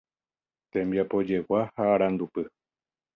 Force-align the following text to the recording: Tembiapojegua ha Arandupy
Tembiapojegua 0.71 1.61
ha 1.77 1.83
Arandupy 1.93 2.43